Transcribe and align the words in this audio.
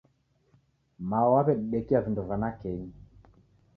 Mao 1.11 1.29
w'aw'edidekia 1.33 1.99
vindo 2.07 2.21
va 2.33 2.41
nakenyi 2.45 2.91